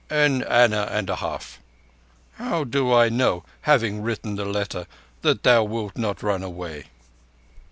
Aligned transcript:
"An 0.09 0.41
anna 0.45 0.87
and 0.91 1.11
a 1.11 1.17
half. 1.17 1.59
How 2.37 2.63
do 2.63 2.91
I 2.91 3.09
know, 3.09 3.45
having 3.61 4.01
written 4.01 4.33
the 4.35 4.45
letter, 4.45 4.87
that 5.21 5.43
thou 5.43 5.63
wilt 5.63 5.95
not 5.95 6.23
run 6.23 6.41
away?" 6.41 6.85